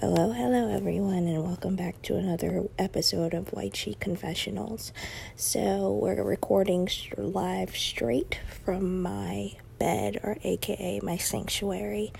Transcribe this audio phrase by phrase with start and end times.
[0.00, 4.90] Hello, hello, everyone, and welcome back to another episode of White Sheet Confessionals.
[5.36, 12.10] So, we're recording live straight from my bed, or aka my sanctuary.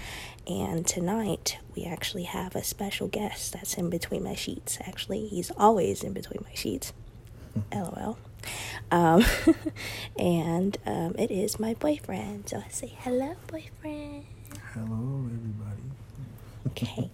[0.47, 4.77] And tonight, we actually have a special guest that's in between my sheets.
[4.83, 6.93] Actually, he's always in between my sheets.
[7.75, 8.19] LOL.
[8.91, 9.25] Um,
[10.19, 12.51] and um, it is my boyfriend.
[12.51, 14.27] So, I say hello, boyfriend.
[14.75, 15.92] Hello, everybody.
[16.69, 17.11] Okay.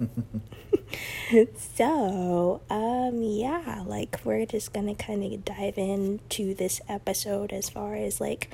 [1.75, 7.95] so, um, yeah, like we're just gonna kind of dive into this episode as far
[7.95, 8.51] as like,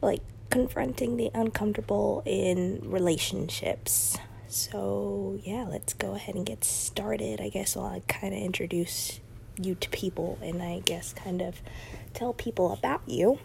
[0.00, 4.16] like confronting the uncomfortable in relationships.
[4.48, 7.40] So, yeah, let's go ahead and get started.
[7.40, 9.20] I guess I'll kind of introduce
[9.60, 11.62] you to people and I guess kind of
[12.14, 13.38] tell people about you.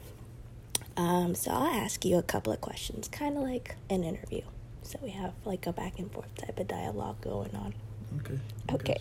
[0.98, 4.42] Um, so I'll ask you a couple of questions, kind of like an interview.
[4.88, 7.74] So we have like a back and forth type of dialogue going on.
[8.20, 8.40] Okay.
[8.72, 8.98] Okay.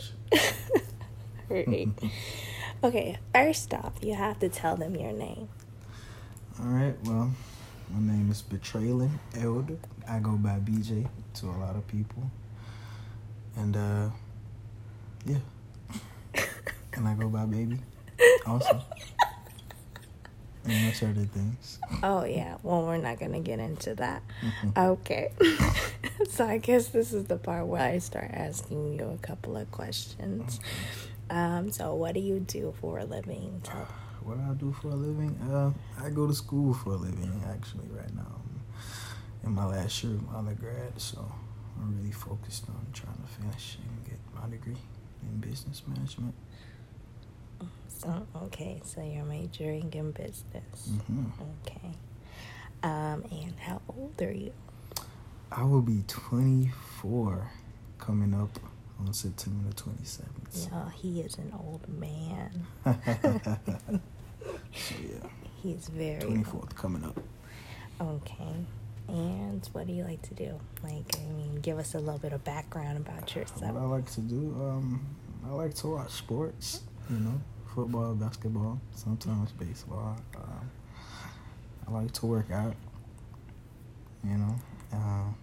[1.49, 1.89] right.
[2.83, 5.49] okay, first off, you have to tell them your name.
[6.59, 6.97] All right.
[7.05, 7.31] Well,
[7.95, 9.77] my name is Betraylin Elder.
[10.09, 12.33] I go by BJ to a lot of people.
[13.55, 14.09] And, uh,
[15.25, 15.39] yeah.
[16.95, 17.79] and I go by Baby
[18.45, 18.83] also.
[20.67, 21.79] and much other things.
[22.03, 22.57] Oh, yeah.
[22.63, 24.23] Well, we're not going to get into that.
[24.77, 25.33] Okay.
[26.31, 29.71] so I guess this is the part where I start asking you a couple of
[29.71, 30.61] questions.
[31.31, 33.61] Um, so what do you do for a living?
[33.65, 33.89] Tell-
[34.23, 35.39] What do I do for a living?
[35.49, 35.71] Uh,
[36.05, 38.41] I go to school for a living, actually, right now.
[39.45, 41.31] I'm in my last year of my undergrad, so
[41.81, 44.75] I'm really focused on trying to finish and get my degree
[45.23, 46.35] in business management.
[47.99, 50.91] So, okay, so you're majoring in business.
[51.07, 51.25] hmm
[51.67, 51.93] Okay.
[52.83, 54.53] Um, and how old are you?
[55.51, 57.51] I will be 24
[57.99, 58.59] coming up
[59.01, 60.71] on September 27th.
[60.71, 62.67] No, he is an old man.
[62.85, 62.97] So,
[64.45, 65.29] yeah,
[65.63, 67.19] He's very 24th coming up.
[68.01, 68.55] Okay.
[69.09, 70.59] And what do you like to do?
[70.83, 73.73] Like, I mean, give us a little bit of background about yourself.
[73.73, 75.07] What I like to do, um,
[75.49, 77.41] I like to watch sports, you know,
[77.77, 80.17] football, basketball, sometimes baseball.
[80.35, 80.71] Um,
[81.87, 82.75] I like to work out,
[84.25, 84.57] you know.
[84.95, 85.37] Um,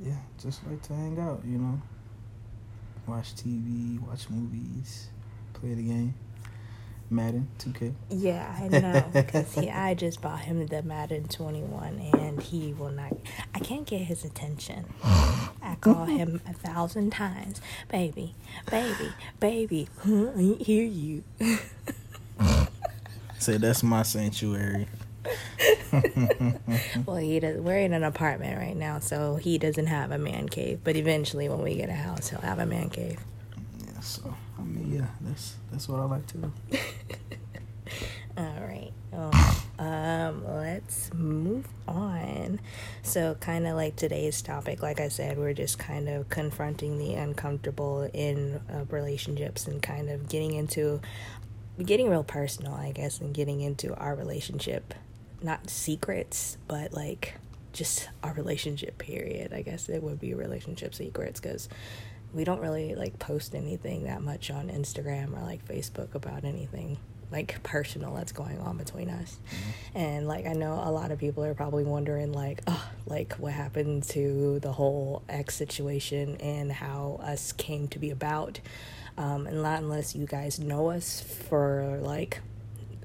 [0.00, 1.82] yeah, just like to hang out, you know.
[3.08, 5.08] Watch TV, watch movies,
[5.52, 6.14] play the game.
[7.12, 7.92] Madden, 2K.
[8.10, 9.04] Yeah, I know.
[9.12, 13.12] Because I just bought him the Madden 21 and he will not.
[13.52, 14.84] I can't get his attention.
[15.70, 17.60] I call him a thousand times.
[17.88, 18.34] Baby,
[18.70, 19.88] baby, baby.
[20.02, 21.22] Huh, I ain't hear you.
[23.38, 24.88] Say that's my sanctuary.
[27.06, 27.60] well, he does.
[27.60, 30.80] We're in an apartment right now, so he doesn't have a man cave.
[30.82, 33.20] But eventually, when we get a house, he'll have a man cave.
[33.86, 36.52] Yeah, so I mean, yeah, that's that's what I like to do.
[38.36, 38.79] All right.
[40.00, 42.58] Um, let's move on.
[43.02, 47.14] So, kind of like today's topic, like I said, we're just kind of confronting the
[47.14, 51.02] uncomfortable in uh, relationships and kind of getting into
[51.84, 54.94] getting real personal, I guess, and getting into our relationship.
[55.42, 57.34] Not secrets, but like
[57.74, 59.52] just our relationship period.
[59.52, 61.68] I guess it would be relationship secrets because
[62.32, 66.96] we don't really like post anything that much on Instagram or like Facebook about anything
[67.32, 69.38] like personal that's going on between us.
[69.94, 73.52] And like I know a lot of people are probably wondering like, oh, like what
[73.52, 78.60] happened to the whole ex situation and how us came to be about.
[79.16, 82.40] Um, and not unless you guys know us for like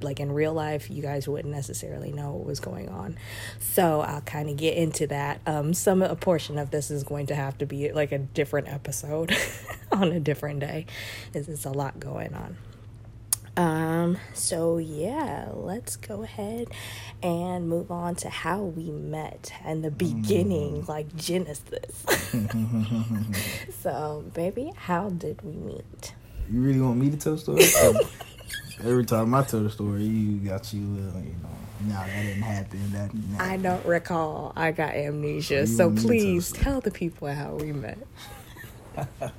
[0.01, 3.17] like in real life you guys wouldn't necessarily know what was going on
[3.59, 7.25] so i'll kind of get into that um some a portion of this is going
[7.25, 9.35] to have to be like a different episode
[9.91, 10.85] on a different day
[11.27, 12.57] because it's a lot going on
[13.57, 16.67] um so yeah let's go ahead
[17.23, 22.05] and move on to how we met and the beginning like genesis
[23.81, 26.13] so baby how did we meet
[26.51, 27.57] You really want me to tell the story?
[27.59, 28.11] 'Cause
[28.83, 31.55] Every time I tell the story, you got you, uh, you know,
[31.87, 32.91] no, that didn't happen.
[32.91, 33.41] That.
[33.41, 34.51] I don't recall.
[34.53, 35.61] I got amnesia.
[35.61, 37.97] You So please tell tell the people how we met.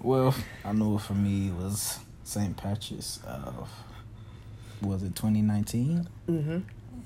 [0.00, 0.32] Well,
[0.64, 2.56] I know for me it was St.
[2.56, 3.70] Patrick's of
[4.82, 6.08] was it 2019?
[6.28, 6.58] Mm-hmm.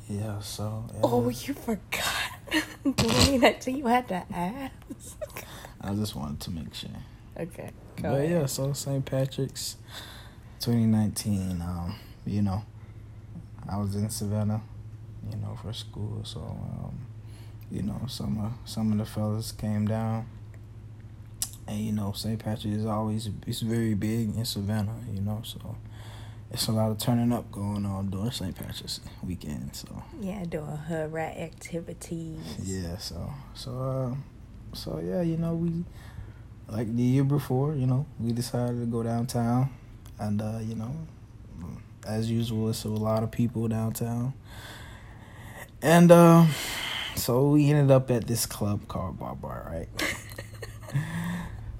[0.09, 0.41] Yeah.
[0.41, 2.97] So yeah, Oh, you forgot.
[2.97, 4.73] Doing that to you had to ask.
[5.83, 6.89] I just wanted to make sure.
[7.39, 7.71] Okay.
[8.01, 8.31] But ahead.
[8.31, 9.05] yeah, so St.
[9.05, 9.77] Patrick's
[10.61, 11.61] 2019.
[11.63, 11.97] Um,
[12.27, 12.65] you know,
[13.69, 14.63] I was in Savannah,
[15.31, 16.23] you know, for school.
[16.25, 16.99] So, um,
[17.71, 20.27] you know, some of some of the fellas came down,
[21.71, 22.39] and you know St.
[22.39, 25.77] Patrick's is always it's very big in Savannah, you know, so
[26.51, 28.55] it's a lot of turning up going on during St.
[28.55, 29.75] Patrick's weekend.
[29.75, 32.57] So yeah, doing hood rat activities.
[32.63, 35.85] Yeah, so so uh, so yeah, you know we
[36.69, 39.71] like the year before, you know we decided to go downtown,
[40.19, 40.95] and uh, you know
[42.07, 44.35] as usual, it's a lot of people downtown,
[45.83, 46.47] and uh,
[47.15, 49.89] so we ended up at this club called Bar Bar, right?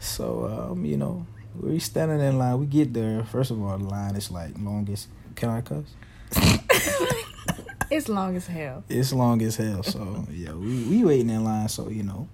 [0.01, 1.27] so um, you know
[1.59, 2.59] we standing in line.
[2.59, 3.25] We get there.
[3.25, 5.09] First of all, the line is like longest.
[5.37, 5.85] Can I cuss?
[7.91, 8.85] it's long as hell.
[8.89, 9.83] It's long as hell.
[9.83, 11.69] So yeah, we we waiting in line.
[11.69, 12.29] So you know,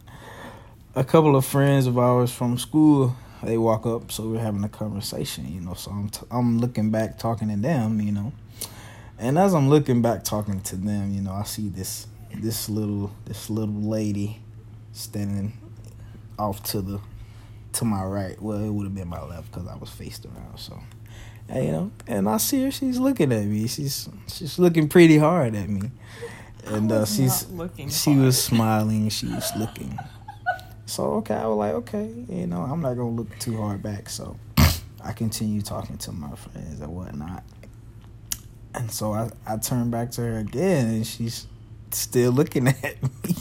[0.94, 4.10] a couple of friends of ours from school they walk up.
[4.10, 5.52] So we're having a conversation.
[5.52, 8.00] You know, so I'm t- I'm looking back talking to them.
[8.00, 8.32] You know,
[9.18, 13.12] and as I'm looking back talking to them, you know, I see this this little
[13.24, 14.40] this little lady
[14.92, 15.52] standing
[16.38, 17.00] off to the
[17.76, 18.40] to my right.
[18.40, 20.58] Well, it would have been my left because I was faced around.
[20.58, 20.78] So,
[21.48, 22.70] and, you know, and I see her.
[22.70, 23.66] She's looking at me.
[23.66, 25.90] She's she's looking pretty hard at me,
[26.66, 27.88] and uh, she's looking.
[27.90, 28.24] She hard.
[28.24, 29.08] was smiling.
[29.10, 29.98] She was looking.
[30.86, 34.08] So okay, I was like, okay, you know, I'm not gonna look too hard back.
[34.08, 34.36] So
[35.02, 37.44] I continue talking to my friends and whatnot.
[38.74, 41.46] And so I, I turned back to her again, and she's
[41.90, 42.82] still looking at
[43.24, 43.34] me.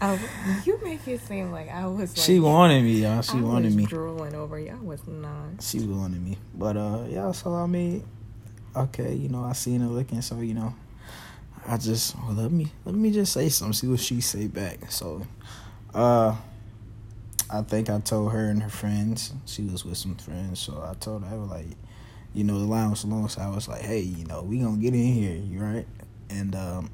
[0.00, 0.18] I,
[0.64, 2.16] you make it seem like I was.
[2.16, 3.22] Like, she wanted me, y'all.
[3.22, 3.86] She I wanted me.
[3.86, 4.70] Drooling over you.
[4.70, 5.60] I was not.
[5.62, 7.32] She wanted me, but uh, yeah.
[7.32, 8.06] So I mean,
[8.76, 10.74] okay, you know, I seen her looking, so you know,
[11.66, 13.72] I just well, let me let me just say something.
[13.72, 14.90] See what she say back.
[14.90, 15.26] So,
[15.94, 16.36] uh,
[17.50, 19.32] I think I told her and her friends.
[19.46, 21.66] She was with some friends, so I told her I was like,
[22.34, 24.76] you know, the line was long, so I was like, hey, you know, we gonna
[24.76, 25.86] get in here, you right?
[26.30, 26.90] And um,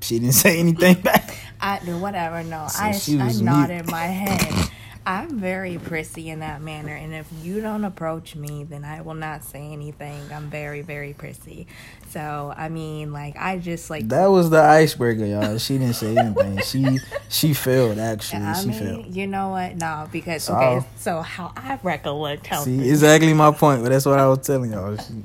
[0.00, 1.36] she didn't say anything back.
[1.60, 2.42] I do whatever.
[2.42, 4.70] No, so I I nodded my head.
[5.08, 9.14] I'm very prissy in that manner, and if you don't approach me, then I will
[9.14, 10.20] not say anything.
[10.30, 11.66] I'm very, very prissy.
[12.10, 15.56] So I mean, like I just like that was the icebreaker, y'all.
[15.56, 16.58] She didn't say anything.
[16.58, 16.98] she
[17.30, 18.42] she failed actually.
[18.42, 19.16] I she mean, failed.
[19.16, 19.76] You know what?
[19.76, 20.86] No, because so, okay.
[20.96, 24.72] So how I recollect how see exactly my point, but that's what I was telling
[24.72, 24.94] y'all.
[24.98, 25.22] She,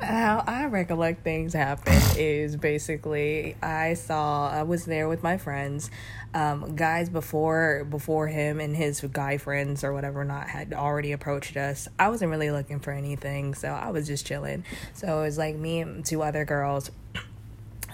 [0.00, 5.90] how I recollect things happen is basically I saw I was there with my friends,
[6.34, 11.56] um, guys before before him and his guy friends or whatever not had already approached
[11.56, 11.88] us.
[11.98, 14.64] I wasn't really looking for anything, so I was just chilling.
[14.94, 16.90] So it was like me and two other girls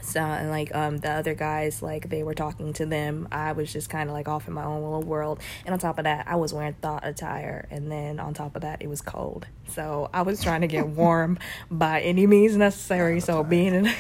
[0.05, 3.29] so and like um the other guys like they were talking to them.
[3.33, 5.41] I was just kind of like off in my own little world.
[5.65, 7.67] And on top of that i was wearing thought attire.
[7.71, 9.47] And then on top of that it was cold.
[9.69, 11.39] So i was trying to get warm
[11.71, 13.21] by any means necessary.
[13.21, 13.93] So being in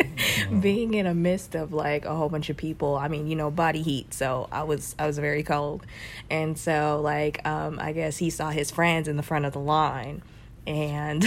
[0.60, 3.50] being in a midst of like a whole bunch of people i mean you know
[3.50, 4.14] body heat.
[4.14, 5.84] So i was i was very cold.
[6.30, 9.60] And so like um i guess he saw his friends in the front of the
[9.60, 10.22] line
[10.66, 11.24] and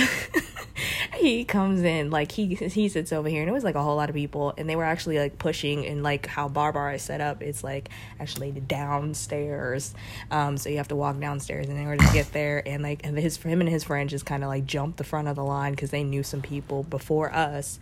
[1.18, 3.96] he comes in like he he sits over here and it was like a whole
[3.96, 7.22] lot of people and they were actually like pushing and like how Barbar is set
[7.22, 7.90] up it's like
[8.20, 9.94] actually downstairs
[10.32, 13.18] um so you have to walk downstairs in order to get there and like and
[13.18, 15.72] his him and his friend just kind of like jumped the front of the line
[15.72, 17.80] because they knew some people before us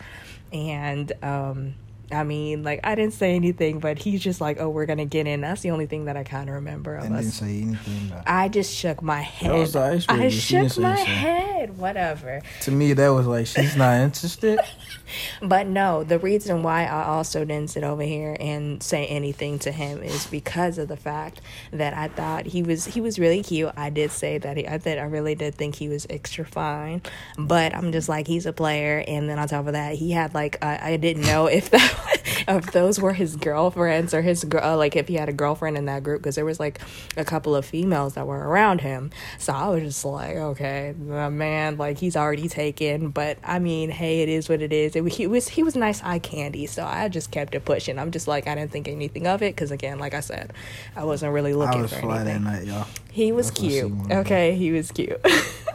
[0.51, 1.75] and um
[2.13, 5.27] I mean, like I didn't say anything, but he's just like, "Oh, we're gonna get
[5.27, 7.23] in." That's the only thing that I kind of remember of and us.
[7.23, 8.09] Didn't say anything.
[8.09, 8.21] Though.
[8.25, 9.51] I just shook my head.
[9.51, 10.23] That was the icebreaker.
[10.23, 11.77] I shook my head.
[11.77, 12.41] Whatever.
[12.61, 14.59] To me, that was like she's not interested.
[15.41, 19.71] but no, the reason why I also didn't sit over here and say anything to
[19.71, 21.41] him is because of the fact
[21.71, 23.71] that I thought he was he was really cute.
[23.75, 27.01] I did say that he, I thought I really did think he was extra fine,
[27.37, 30.33] but I'm just like he's a player, and then on top of that, he had
[30.33, 32.02] like uh, I didn't know if that
[32.47, 35.77] if those were his girlfriends or his girl, uh, like if he had a girlfriend
[35.77, 36.79] in that group, because there was like
[37.17, 39.11] a couple of females that were around him.
[39.37, 43.09] So I was just like, okay, the man, like he's already taken.
[43.09, 44.95] But I mean, hey, it is what it is.
[44.95, 47.99] It, he was he was nice eye candy, so I just kept it pushing.
[47.99, 50.53] I'm just like I didn't think anything of it because again, like I said,
[50.95, 52.25] I wasn't really looking I was for anything.
[52.25, 52.87] That night, y'all.
[53.11, 54.11] He was That's cute.
[54.11, 55.19] Okay, he was cute.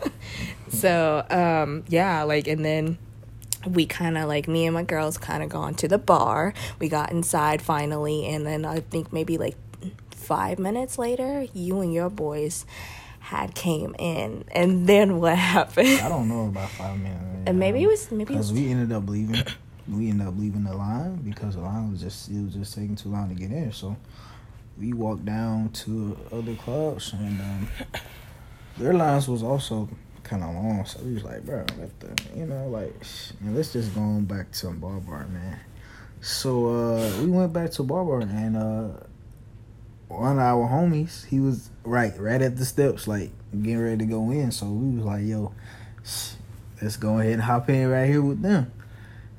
[0.68, 2.98] so um yeah, like and then
[3.68, 6.54] we kind of like me and my girls kind of gone to the bar.
[6.78, 9.56] We got inside finally, and then I think maybe like
[10.10, 12.66] five minutes later, you and your boys
[13.20, 16.00] had came in, and then what happened?
[16.00, 17.24] I don't know about five minutes.
[17.46, 19.42] And maybe it was maybe because we ended up leaving.
[19.88, 22.96] we ended up leaving the line because the line was just it was just taking
[22.96, 23.72] too long to get in.
[23.72, 23.96] So
[24.78, 27.68] we walked down to other clubs, and um,
[28.78, 29.88] their lines was also
[30.28, 30.84] kind of long.
[30.84, 32.94] So we was like, bro, let the, you know, like,
[33.40, 35.58] man, let's just go on back to Bar Bar, man.
[36.20, 38.88] So uh, we went back to Bar Bar, and uh,
[40.08, 44.04] one of our homies, he was right, right at the steps, like getting ready to
[44.04, 44.50] go in.
[44.50, 45.52] So we was like, yo,
[46.82, 48.72] let's go ahead and hop in right here with them.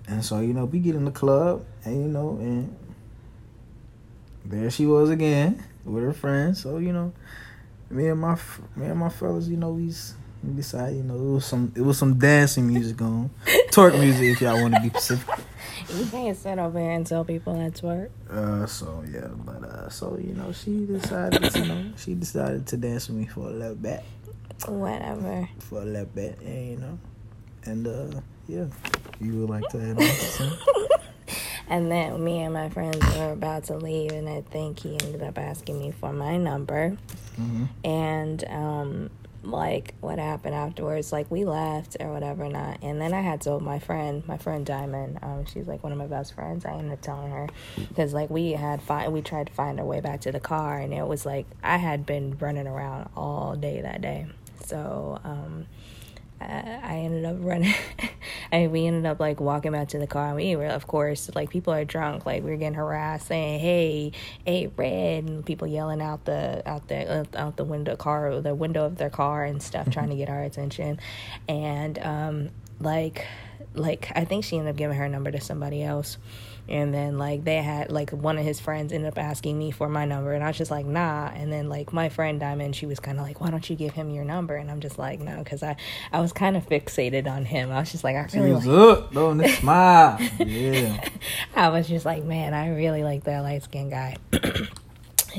[0.07, 2.75] And so, you know, we get in the club and you know, and
[4.45, 6.61] there she was again with her friends.
[6.61, 7.13] So, you know,
[7.89, 8.35] me and my
[8.75, 9.93] me and my fellas, you know, we
[10.55, 13.29] decided, you know, it was some it was some dancing music going,
[13.71, 15.35] twerk music if y'all want to be specific.
[15.95, 18.11] You can't sit over here and tell people that's work.
[18.29, 22.77] Uh, so yeah, but uh, so you know, she decided, you know, she decided to
[22.77, 24.03] dance with me for a little bit.
[24.67, 25.49] Whatever.
[25.59, 26.99] For a little bit, and you know,
[27.65, 28.65] and uh, yeah,
[29.19, 30.57] you would like to add on
[31.69, 35.21] And then me and my friends were about to leave, and I think he ended
[35.21, 36.97] up asking me for my number.
[37.39, 37.65] Mm-hmm.
[37.83, 39.09] And um,
[39.43, 42.79] like what happened afterwards like we left or whatever not.
[42.81, 45.97] And then i had told my friend my friend diamond um, she's like one of
[45.97, 46.65] my best friends.
[46.65, 49.85] I ended up telling her because like we had find we tried to find our
[49.85, 53.55] way back to the car and it was like i had been running around all
[53.55, 54.27] day that day.
[54.65, 55.67] So um
[56.41, 57.73] I ended up running.
[58.51, 60.27] I mean, we ended up like walking back to the car.
[60.27, 62.25] And we were, of course, like people are drunk.
[62.25, 64.11] Like we are getting harassed, saying, "Hey,
[64.45, 68.85] hey, red!" and people yelling out the out the out the window car, the window
[68.85, 70.99] of their car and stuff, trying to get our attention.
[71.47, 73.25] And um, like,
[73.73, 76.17] like I think she ended up giving her number to somebody else.
[76.67, 79.89] And then like they had like one of his friends ended up asking me for
[79.89, 80.33] my number.
[80.33, 81.27] And i was just like nah.
[81.33, 83.93] And then like my friend diamond she was kind of like why don't you give
[83.93, 84.55] him your number?
[84.55, 85.75] And i'm just like no because i
[86.11, 87.71] i was kind of fixated on him.
[87.71, 91.09] I was just like i really like up don't smile yeah.
[91.55, 94.17] I was just like man i really like that light skinned guy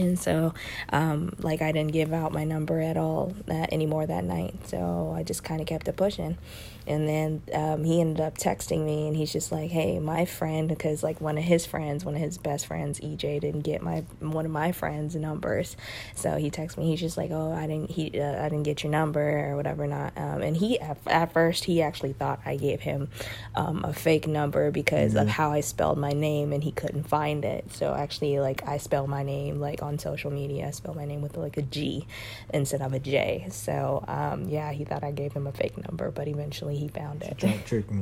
[0.00, 0.54] and so
[0.90, 4.54] um, like i didn't give out my number at all that anymore that night.
[4.66, 6.38] So i just kind of kept it pushing.
[6.86, 10.68] And then um, he ended up texting me and he's just like hey my friend
[10.68, 14.00] because like one of his friends one of his best friends ej didn't get my
[14.18, 15.76] one of my friends numbers.
[16.14, 18.82] So he texted me he's just like oh i didn't he uh, i didn't get
[18.82, 20.12] your number or whatever not.
[20.16, 23.08] Um, and he at, at, first he actually thought i gave him
[23.54, 25.22] um, a fake number because mm-hmm.
[25.22, 27.72] of how i spelled my name and he couldn't find it.
[27.72, 31.20] So actually like i spell my name like on social media i spell my name
[31.20, 32.06] with like a g
[32.52, 36.10] instead of a j so um, yeah he thought i gave him a fake number
[36.10, 37.38] but eventually he found it.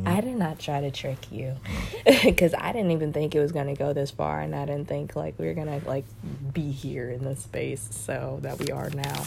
[0.07, 1.57] I did not try to trick you
[2.25, 4.89] because I didn't even think it was going to go this far, and I didn't
[4.89, 6.05] think like we were gonna like
[6.53, 9.25] be here in this space so that we are now.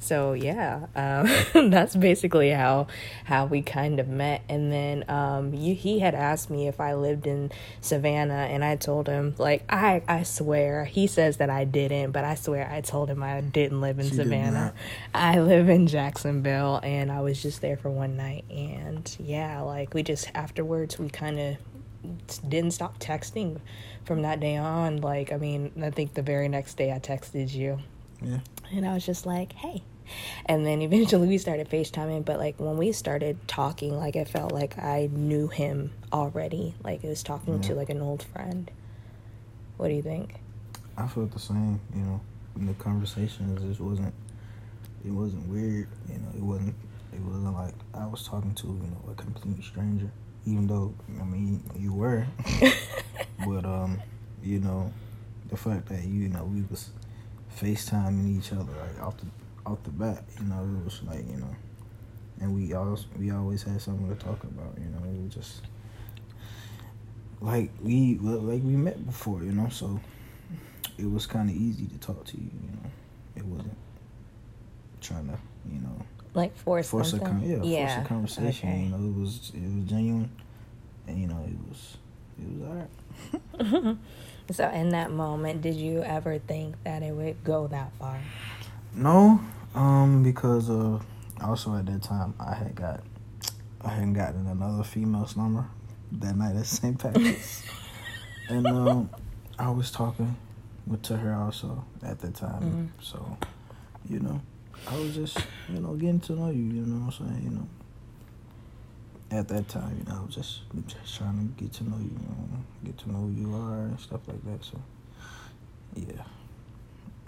[0.00, 2.86] So yeah, um, that's basically how
[3.24, 4.42] how we kind of met.
[4.48, 7.50] And then um, you, he had asked me if I lived in
[7.80, 12.24] Savannah, and I told him like I I swear he says that I didn't, but
[12.24, 14.74] I swear I told him I didn't live in she Savannah.
[15.14, 19.94] I live in Jacksonville, and I was just there for one night, and yeah, like
[19.94, 21.56] we just afterwards we kind of
[22.48, 23.60] didn't stop texting
[24.04, 25.00] from that day on.
[25.00, 27.78] Like, I mean, I think the very next day I texted you.
[28.22, 28.40] Yeah.
[28.72, 29.82] And I was just like, hey.
[30.46, 34.52] And then eventually we started FaceTiming, but like when we started talking, like it felt
[34.52, 36.74] like I knew him already.
[36.82, 37.68] Like it was talking yeah.
[37.68, 38.70] to like an old friend.
[39.76, 40.40] What do you think?
[40.98, 42.20] I felt the same, you know.
[42.58, 44.12] In the conversations just wasn't
[45.04, 46.74] it wasn't weird, you know, it wasn't
[47.12, 50.10] it wasn't like I was talking to, you know, a complete stranger.
[50.44, 52.26] Even though I mean you were.
[53.46, 54.02] but um,
[54.42, 54.92] you know,
[55.48, 56.90] the fact that you know we was
[57.56, 59.26] FaceTiming each other like off the
[59.64, 61.54] off the bat, you know, it was like, you know
[62.40, 65.62] and we always we always had something to talk about, you know, it was just
[67.40, 70.00] like we like we met before, you know, so
[70.98, 72.90] it was kind of easy to talk to you, you know.
[73.36, 73.76] It wasn't
[75.00, 75.38] trying to,
[75.72, 75.96] you know,
[76.34, 78.68] like force force a con- yeah, yeah, force a conversation.
[78.68, 78.80] Okay.
[78.82, 80.30] You know, it was it was genuine,
[81.06, 81.96] and you know it was
[82.38, 83.96] it was alright.
[84.50, 88.20] so in that moment, did you ever think that it would go that far?
[88.94, 89.40] No,
[89.74, 90.98] um, because uh,
[91.40, 93.02] also at that time I had got
[93.80, 95.66] I hadn't gotten another female's number
[96.12, 96.98] that night at St.
[96.98, 97.62] Patrick's,
[98.48, 99.10] and um,
[99.58, 100.36] I was talking
[100.96, 102.86] to her also at that time, mm-hmm.
[103.00, 103.36] so
[104.08, 104.40] you know.
[104.86, 107.50] I was just, you know, getting to know you, you know what I'm saying, you
[107.50, 107.68] know.
[109.30, 112.04] At that time, you know, I was just just trying to get to know you,
[112.04, 114.64] you know, get to know who you are and stuff like that.
[114.64, 114.80] So
[115.96, 116.22] yeah.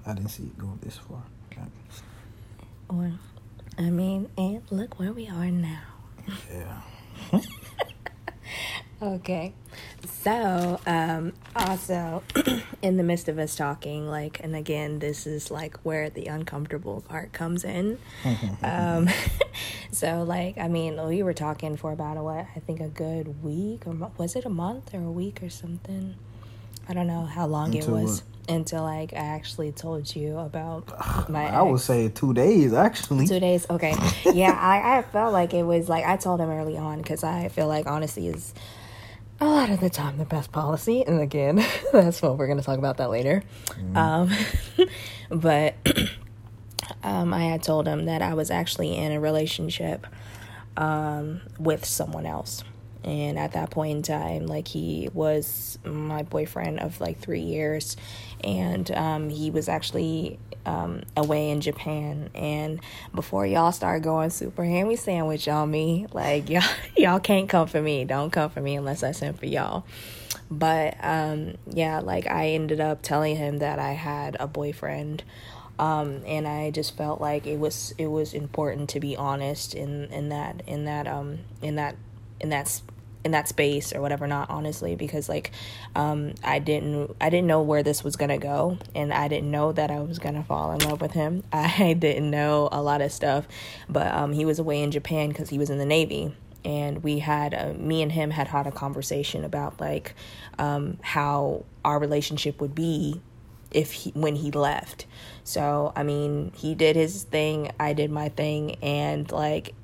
[0.06, 1.22] I didn't see it going this far.
[2.88, 3.12] Well,
[3.78, 5.82] I mean, and look where we are now.
[6.52, 7.40] Yeah.
[9.02, 9.54] Okay.
[10.06, 12.22] So, um, also,
[12.82, 17.00] in the midst of us talking, like, and again, this is like where the uncomfortable
[17.00, 17.98] part comes in.
[18.62, 19.08] um,
[19.90, 23.42] so, like, I mean, we were talking for about a, what, I think a good
[23.42, 26.16] week, or was it a month or a week or something?
[26.88, 28.22] I don't know how long Until it was.
[28.22, 28.30] What?
[28.48, 30.88] until like I actually told you about
[31.30, 31.46] my.
[31.46, 33.26] I would say two days actually.
[33.26, 33.94] Two days, okay.
[34.34, 37.48] yeah, I, I felt like it was like I told him early on because I
[37.48, 38.52] feel like honesty is
[39.40, 41.04] a lot of the time the best policy.
[41.06, 43.42] And again, that's what we're going to talk about that later.
[43.92, 43.96] Mm.
[43.96, 44.88] Um,
[45.40, 45.74] but
[47.02, 50.06] um, I had told him that I was actually in a relationship
[50.76, 52.64] um, with someone else.
[53.04, 57.96] And at that point in time, like he was my boyfriend of like three years,
[58.42, 62.30] and um, he was actually um, away in Japan.
[62.34, 62.80] And
[63.14, 66.62] before y'all start going super hammy sandwich on me, like y'all
[66.96, 68.04] y'all can't come for me.
[68.04, 69.84] Don't come for me unless I send for y'all.
[70.50, 75.22] But um, yeah, like I ended up telling him that I had a boyfriend
[75.80, 80.04] um, and I just felt like it was it was important to be honest in
[80.12, 81.96] in that in that um in that
[82.40, 82.80] in that
[83.24, 85.50] in that space or whatever not honestly because like
[85.94, 89.50] um I didn't I didn't know where this was going to go and I didn't
[89.50, 91.44] know that I was going to fall in love with him.
[91.52, 93.46] I didn't know a lot of stuff,
[93.88, 97.20] but um he was away in Japan cuz he was in the navy and we
[97.20, 100.14] had uh, me and him had had a conversation about like
[100.58, 103.20] um how our relationship would be
[103.70, 105.06] if he when he left.
[105.44, 109.74] So, I mean, he did his thing, I did my thing and like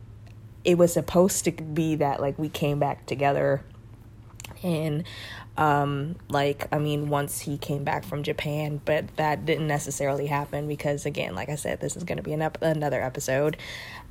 [0.67, 3.63] it was supposed to be that like we came back together
[4.63, 5.05] and
[5.57, 10.67] um like i mean once he came back from japan but that didn't necessarily happen
[10.67, 13.57] because again like i said this is going to be an ep- another episode.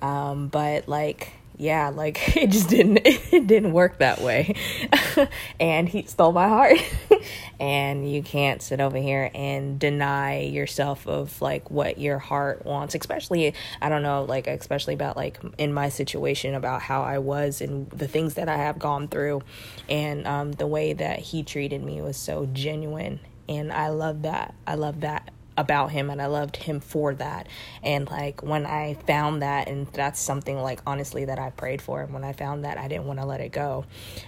[0.01, 4.55] Um but like yeah, like it just didn't it didn't work that way.
[5.59, 6.77] and he stole my heart.
[7.59, 12.95] and you can't sit over here and deny yourself of like what your heart wants,
[12.95, 17.61] especially I don't know, like especially about like in my situation about how I was
[17.61, 19.41] and the things that I have gone through
[19.89, 24.55] and um the way that he treated me was so genuine and I love that.
[24.65, 27.47] I love that about him and I loved him for that.
[27.81, 32.01] And like when I found that and that's something like honestly that I prayed for
[32.01, 33.85] and when I found that I didn't want to let it go.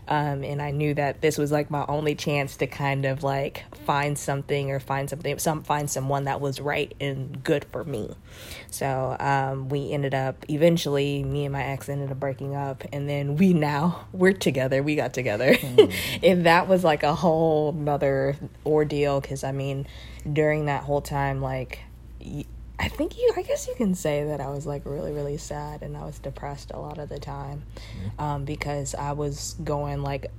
[0.07, 3.63] Um and I knew that this was like my only chance to kind of like
[3.85, 8.11] find something or find something some find someone that was right and good for me.
[8.71, 13.09] So um we ended up eventually me and my ex ended up breaking up and
[13.09, 14.81] then we now we're together.
[14.81, 15.55] We got together.
[15.55, 15.93] Mm.
[16.23, 19.87] and that was like a whole nother ordeal because I mean
[20.31, 21.79] during that whole time, like,
[22.79, 25.81] I think you, I guess you can say that I was like really, really sad
[25.81, 28.21] and I was depressed a lot of the time mm-hmm.
[28.21, 30.31] um, because I was going like,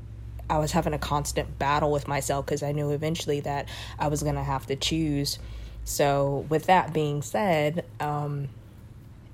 [0.49, 4.23] I was having a constant battle with myself because I knew eventually that I was
[4.23, 5.39] going to have to choose.
[5.85, 8.49] So, with that being said, um,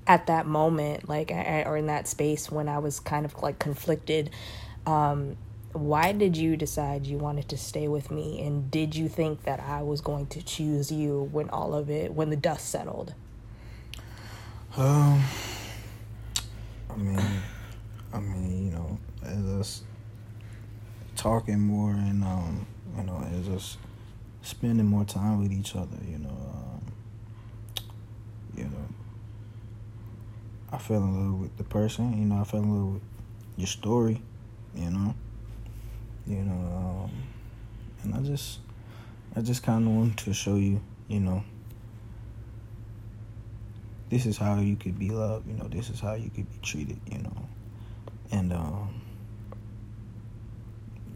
[0.07, 3.59] at that moment, like, I, or in that space when I was kind of like
[3.59, 4.29] conflicted,
[4.85, 5.37] um,
[5.75, 9.59] why did you decide you wanted to stay with me and did you think that
[9.59, 13.13] I was going to choose you when all of it when the dust settled?
[14.77, 15.23] Um
[16.89, 17.41] I mean
[18.15, 19.83] I mean, you know, as us
[21.17, 23.77] talking more and um, you know, as us
[24.41, 26.93] spending more time with each other, you know, um,
[28.55, 28.87] you know,
[30.71, 33.03] I fell in love with the person, you know, I fell in love with
[33.57, 34.21] your story,
[34.73, 35.13] you know
[36.27, 37.11] you know um,
[38.03, 38.59] and i just
[39.35, 41.43] i just kind of want to show you you know
[44.09, 46.57] this is how you could be loved you know this is how you could be
[46.61, 47.47] treated you know
[48.31, 49.01] and um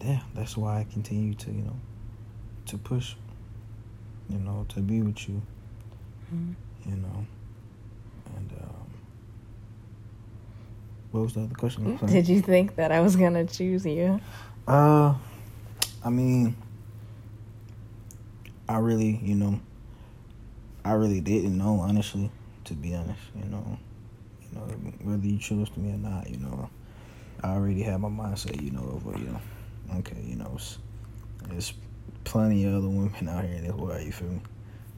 [0.03, 1.79] yeah that's why i continue to you know
[2.65, 3.15] to push
[4.29, 5.41] you know to be with you
[6.33, 6.89] mm-hmm.
[6.89, 7.25] you know
[8.35, 8.89] and um
[11.11, 11.97] what was the other question?
[12.05, 14.19] Did you think that i was gonna choose you?
[14.67, 15.15] Uh,
[16.03, 16.55] I mean,
[18.67, 19.59] I really, you know,
[20.85, 22.29] I really didn't know, honestly,
[22.65, 23.21] to be honest.
[23.35, 23.77] You know,
[24.41, 24.65] you know,
[25.01, 26.69] whether you chose me or not, you know,
[27.43, 29.41] I already had my mindset, you know, over you know,
[29.99, 30.57] okay, you know,
[31.49, 31.73] there's
[32.23, 34.41] plenty of other women out here in this world, you feel me?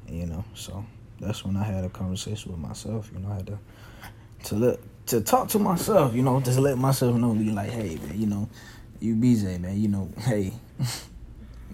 [0.08, 0.86] And, you know, so
[1.20, 3.60] that's when I had a conversation with myself, you know, I had to,
[4.46, 4.80] to let,
[5.12, 8.28] to talk to myself, you know, just let myself know, be like, hey, man, you
[8.28, 8.50] know,
[9.02, 10.54] you BJ, man, you know, hey,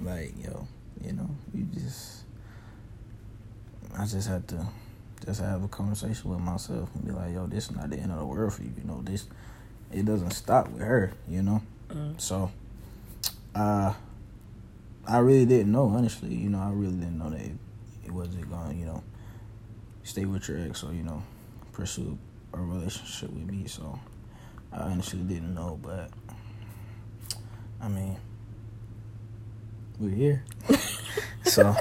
[0.04, 0.68] like, yo,
[1.06, 2.24] you know, you just,
[3.96, 4.68] I just had to
[5.24, 8.12] just have a conversation with myself and be like, yo, this is not the end
[8.12, 9.28] of the world for you, you know, this,
[9.94, 12.20] it doesn't stop with her, you know, mm.
[12.20, 12.50] so,
[13.54, 13.94] uh,
[15.08, 17.56] I really didn't know, honestly, you know, I really didn't know that it,
[18.04, 19.04] it wasn't going, you know,
[20.02, 21.22] stay with your ex or, you know,
[21.72, 22.18] pursue
[22.54, 24.00] a relationship with me, so
[24.72, 26.10] I honestly didn't know, but
[27.82, 28.18] I mean,
[30.00, 30.44] we're here.
[31.44, 31.76] so,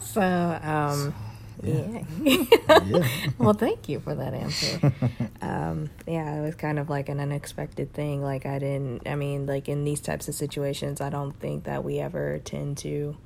[0.00, 1.14] so, um,
[1.62, 2.02] yeah.
[2.22, 2.44] yeah.
[2.84, 3.08] yeah.
[3.38, 4.92] well, thank you for that answer.
[5.42, 8.22] Um, yeah, it was kind of like an unexpected thing.
[8.22, 11.82] Like, I didn't, I mean, like in these types of situations, I don't think that
[11.82, 13.16] we ever tend to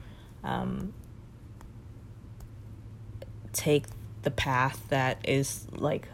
[0.45, 0.95] um,
[3.53, 3.87] take
[4.25, 6.09] the path that is like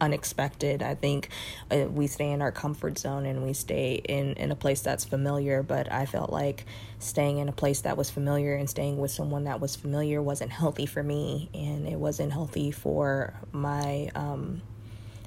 [0.00, 0.82] unexpected.
[0.82, 1.28] I think
[1.70, 5.04] uh, we stay in our comfort zone and we stay in, in a place that's
[5.04, 5.62] familiar.
[5.62, 6.66] But I felt like
[6.98, 10.50] staying in a place that was familiar and staying with someone that was familiar wasn't
[10.50, 14.62] healthy for me, and it wasn't healthy for my um,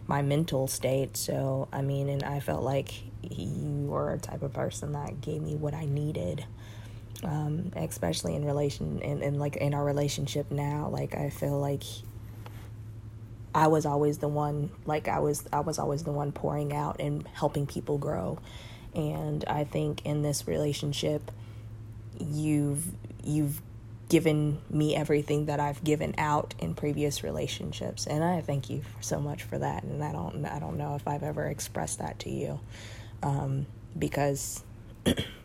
[0.08, 1.18] my mental state.
[1.18, 5.42] So I mean, and I felt like you were a type of person that gave
[5.42, 6.46] me what I needed.
[7.22, 11.84] Um, especially in relation and, and like in our relationship now like i feel like
[13.54, 16.98] I was always the one like I was I was always the one pouring out
[17.00, 18.40] and helping people grow.
[18.94, 21.32] And I think in this relationship
[22.20, 22.86] you've
[23.24, 23.62] you've
[24.10, 28.08] given me everything that I've given out in previous relationships.
[28.08, 29.84] And I thank you so much for that.
[29.84, 32.60] And I don't I don't know if I've ever expressed that to you.
[33.24, 33.66] Um,
[33.98, 34.64] because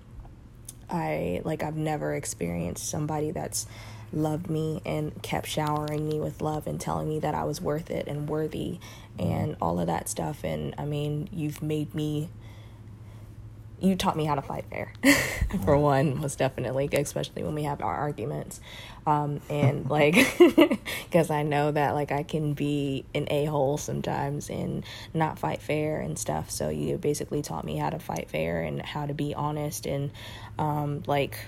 [0.91, 3.67] I like I've never experienced somebody that's
[4.13, 7.91] loved me and kept showering me with love and telling me that I was worth
[7.91, 8.79] it and worthy
[9.19, 10.45] and all of that stuff.
[10.45, 12.29] And I mean, you've made me,
[13.85, 14.93] you taught me how to fight fair,
[15.65, 18.61] for one, most definitely, especially when we have our arguments.
[19.07, 20.15] Um, and like,
[21.05, 25.63] because I know that like I can be an a hole sometimes and not fight
[25.63, 26.51] fair and stuff.
[26.51, 30.11] So you basically taught me how to fight fair and how to be honest and
[30.59, 31.39] um, like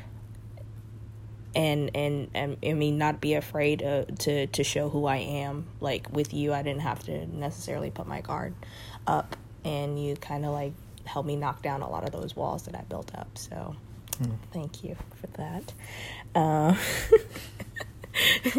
[1.54, 5.66] and and, and I mean not be afraid to, to to show who I am.
[5.80, 8.54] Like with you, I didn't have to necessarily put my guard
[9.06, 10.74] up, and you kind of like
[11.06, 13.38] helped me knock down a lot of those walls that I built up.
[13.38, 13.76] So
[14.18, 14.32] hmm.
[14.52, 15.72] thank you for that.
[16.34, 16.76] Uh,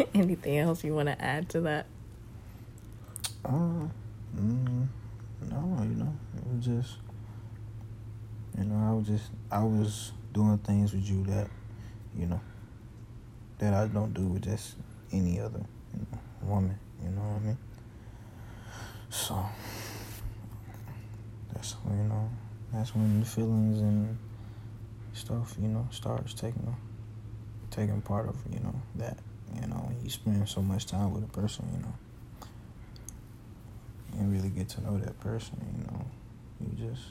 [0.14, 1.86] anything else you want to add to that?
[3.44, 3.86] Uh,
[4.36, 4.86] mm,
[5.42, 6.96] no, you know, it was just,
[8.58, 11.48] you know, I was just, I was doing things with you that,
[12.16, 12.40] you know,
[13.58, 14.76] that I don't do with just
[15.12, 15.60] any other
[15.94, 16.78] you know, woman.
[17.02, 17.58] You know what I mean?
[19.10, 19.44] So
[21.52, 22.30] that's when you know
[22.72, 24.18] that's when the feelings and
[25.12, 26.76] stuff you know starts taking
[27.70, 29.18] taking part of you know that
[29.60, 31.94] you know you spend so much time with a person you know.
[34.18, 36.04] And really get to know that person you know.
[36.60, 37.06] You just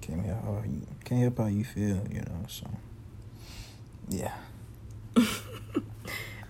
[0.00, 2.66] can't help how you can't help how you feel you know so
[4.08, 4.34] yeah.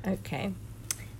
[0.06, 0.50] Okay.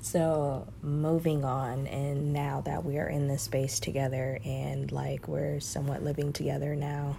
[0.02, 5.60] So, moving on, and now that we are in this space together and like we're
[5.60, 7.18] somewhat living together now,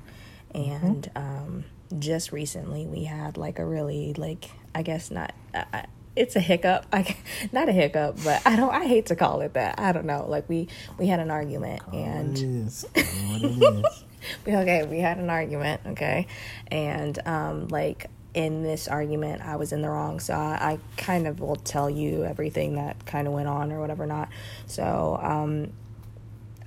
[0.54, 0.72] mm-hmm.
[0.72, 1.18] and mm-hmm.
[1.18, 1.66] um,
[2.00, 5.34] just recently we had like a really, like, I guess not.
[5.54, 5.84] Uh,
[6.16, 6.86] it's a hiccup.
[6.92, 7.16] I
[7.52, 8.74] not a hiccup, but I don't.
[8.74, 9.80] I hate to call it that.
[9.80, 10.26] I don't know.
[10.28, 10.68] Like we
[10.98, 12.86] we had an argument, call and it is.
[12.94, 14.04] What it is.
[14.46, 14.86] we okay.
[14.86, 15.82] We had an argument.
[15.88, 16.28] Okay,
[16.68, 20.20] and um, like in this argument I was in the wrong.
[20.20, 23.82] So I, I, kind of will tell you everything that kind of went on or
[23.82, 24.30] whatever not.
[24.68, 25.74] So um,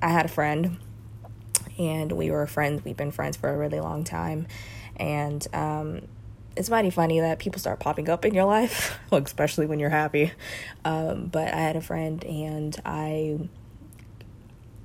[0.02, 0.78] I had a friend
[1.78, 2.84] and we were friends.
[2.84, 4.46] We've been friends for a really long time.
[4.96, 6.02] And um,
[6.56, 10.32] it's mighty funny that people start popping up in your life, especially when you're happy.
[10.84, 13.48] Um, but I had a friend and I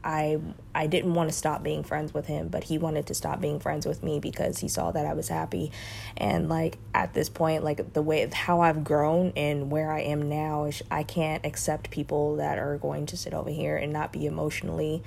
[0.04, 0.40] I
[0.74, 3.60] I didn't want to stop being friends with him, but he wanted to stop being
[3.60, 5.72] friends with me because he saw that I was happy.
[6.18, 10.30] And like at this point, like the way how I've grown and where I am
[10.30, 14.14] now is I can't accept people that are going to sit over here and not
[14.14, 15.04] be emotionally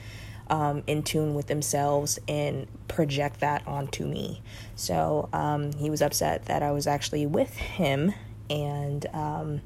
[0.49, 4.43] um, in tune with themselves and project that onto me.
[4.77, 8.13] So um, he was upset that I was actually with him
[8.51, 9.61] and um,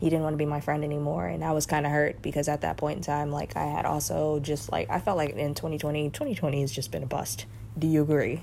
[0.00, 2.48] he didn't want to be my friend anymore and i was kind of hurt because
[2.48, 5.54] at that point in time like i had also just like i felt like in
[5.54, 7.46] 2020 2020 has just been a bust.
[7.78, 8.42] Do you agree?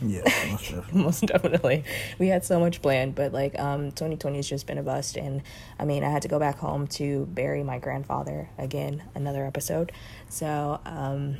[0.00, 1.02] Yeah most definitely.
[1.02, 1.84] most definitely.
[2.18, 5.42] We had so much planned but like um 2020 has just been a bust and
[5.78, 9.92] i mean i had to go back home to bury my grandfather again another episode.
[10.28, 11.38] So um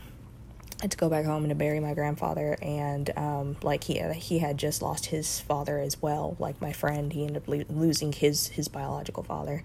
[0.86, 4.58] to go back home and to bury my grandfather, and um, like he he had
[4.58, 6.36] just lost his father as well.
[6.38, 9.64] Like my friend, he ended up lo- losing his his biological father,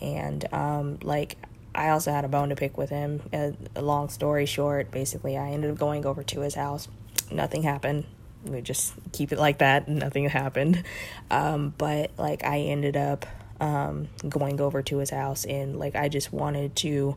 [0.00, 1.36] and um, like
[1.74, 3.22] I also had a bone to pick with him.
[3.32, 6.88] A, a long story short, basically, I ended up going over to his house.
[7.30, 8.04] Nothing happened.
[8.44, 9.88] We just keep it like that.
[9.88, 10.82] Nothing happened,
[11.30, 13.24] um, but like I ended up
[13.60, 17.16] um, going over to his house, and like I just wanted to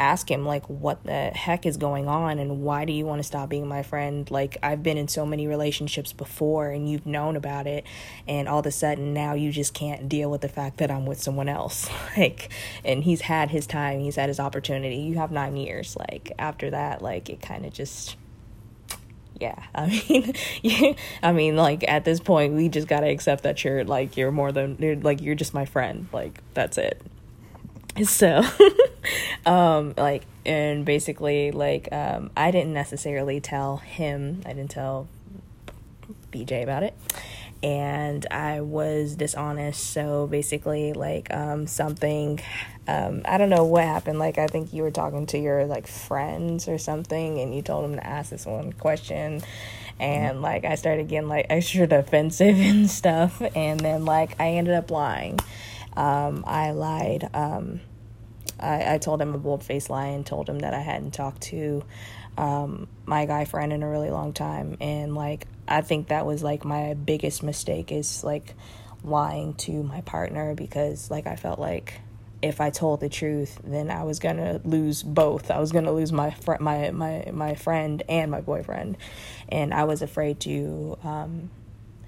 [0.00, 3.22] ask him like what the heck is going on and why do you want to
[3.22, 4.30] stop being my friend?
[4.30, 7.84] Like i've been in so many relationships before and you've known about it
[8.26, 11.04] and all of a sudden now you just can't deal with the fact that i'm
[11.06, 11.88] with someone else.
[12.16, 12.50] Like
[12.84, 15.96] and he's had his time he's had his opportunity you have nine years.
[15.96, 18.16] Like after that like it kind of just
[19.40, 23.64] yeah i mean yeah, i mean like at this point we just gotta accept that
[23.64, 26.08] you're like you're more than you're like you're just my friend.
[26.12, 27.00] Like that's it.
[28.04, 28.42] So
[29.46, 35.08] um like and basically like um i didn't necessarily tell him i didn't tell
[36.32, 36.94] bj about it.
[37.62, 42.40] And i was dishonest so basically like um something
[42.88, 44.18] um i don't know what happened.
[44.18, 47.84] Like i think you were talking to your like friends or something and you told
[47.84, 49.42] them to ask this one question.
[49.98, 53.42] And like i started getting like extra defensive and stuff.
[53.54, 55.38] And then like i ended up lying.
[55.96, 57.28] Um, I lied.
[57.34, 57.80] Um,
[58.58, 61.42] I, I told him a bold faced lie and told him that I hadn't talked
[61.42, 61.82] to
[62.36, 64.76] um, my guy friend in a really long time.
[64.80, 68.54] And like, I think that was like my biggest mistake is like
[69.02, 72.00] lying to my partner because like I felt like
[72.42, 75.50] if I told the truth, then I was gonna lose both.
[75.50, 78.96] I was gonna lose my fr- my my my friend and my boyfriend,
[79.48, 81.50] and I was afraid to um,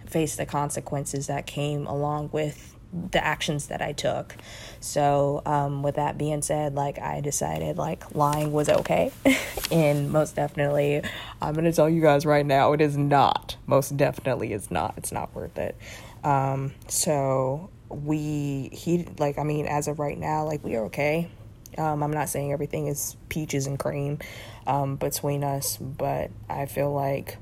[0.07, 2.72] face the consequences that came along with
[3.11, 4.37] the actions that I took.
[4.81, 9.13] So, um, with that being said, like I decided like lying was okay,
[9.71, 11.03] and most definitely,
[11.41, 13.57] I'm gonna tell you guys right now, it is not.
[13.67, 14.95] Most definitely, is not.
[14.97, 15.77] It's not worth it.
[16.25, 21.31] Um, so we he like I mean, as of right now, like we are okay.
[21.79, 24.19] Um, I'm not saying everything is peaches and cream
[24.67, 27.39] um, between us, but I feel like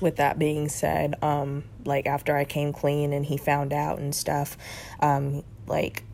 [0.00, 4.14] with that being said, um, like after I came clean and he found out and
[4.14, 4.56] stuff,
[5.00, 6.04] um, like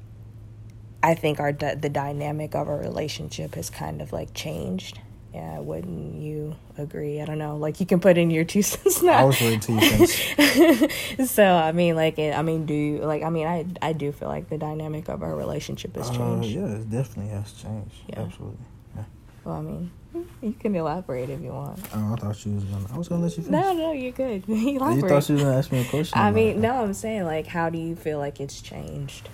[1.03, 5.01] I think our the dynamic of our relationship has kind of like changed.
[5.35, 7.21] Yeah, wouldn't you agree?
[7.23, 7.57] I don't know.
[7.57, 9.19] Like you can put in your two cents now.
[9.19, 11.31] I was really two cents.
[11.31, 13.23] so I mean, like, I mean, do you like?
[13.23, 16.57] I mean, I I do feel like the dynamic of our relationship has uh, changed.
[16.57, 17.95] Uh, yeah, it definitely has changed.
[18.09, 18.21] Yeah.
[18.21, 18.59] Absolutely.
[18.95, 19.05] Yeah.
[19.45, 19.91] Well, I mean,
[20.43, 21.79] you can elaborate if you want.
[21.95, 22.87] Oh, I thought you was gonna.
[22.93, 23.61] I was gonna let you finish.
[23.61, 24.45] No, no, you're good.
[24.49, 25.03] elaborate.
[25.03, 26.19] You thought you was gonna ask me a question.
[26.19, 29.29] I mean, no, I'm saying like, how do you feel like it's changed?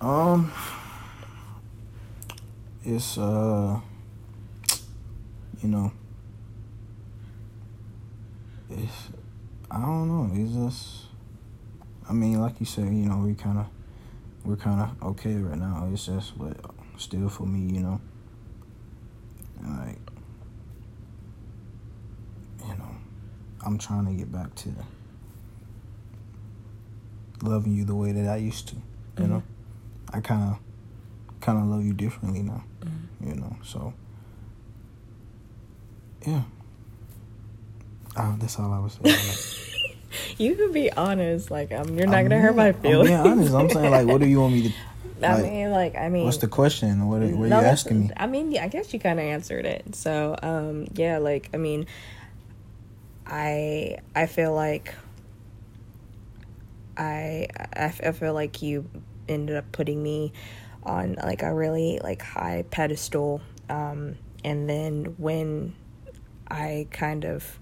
[0.00, 0.52] Um,
[2.84, 3.80] it's uh,
[5.62, 5.92] you know,
[8.70, 9.08] it's
[9.70, 10.30] I don't know.
[10.34, 11.06] It's just,
[12.08, 13.66] I mean, like you said, you know, we kind of,
[14.44, 15.88] we're kind of okay right now.
[15.92, 16.56] It's just, but
[16.96, 18.00] still for me, you know,
[19.66, 19.98] like
[23.64, 24.74] I'm trying to get back to
[27.42, 28.74] loving you the way that I used to.
[28.74, 28.80] You
[29.16, 29.32] mm-hmm.
[29.32, 29.42] know,
[30.12, 30.58] I kind of
[31.40, 32.64] kind of love you differently now.
[32.80, 33.28] Mm-hmm.
[33.28, 33.92] You know, so
[36.26, 36.42] yeah.
[38.16, 39.74] Oh, that's all I was saying.
[40.38, 41.50] you can be honest.
[41.50, 43.10] Like, um, you're not I'm gonna hurt my feelings.
[43.10, 43.54] I'm being honest.
[43.54, 44.74] I'm saying, like, what do you want me to?
[45.20, 47.06] Like, I mean, like, I mean, what's the question?
[47.06, 48.10] What, what are you asking me?
[48.16, 49.94] I mean, yeah, I guess you kind of answered it.
[49.94, 51.86] So, um, yeah, like, I mean,
[53.26, 54.94] I I feel like
[56.96, 58.88] I I feel like you
[59.28, 60.32] ended up putting me
[60.82, 65.74] on like a really like high pedestal um, and then when
[66.48, 67.58] I kind of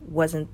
[0.00, 0.48] wasn't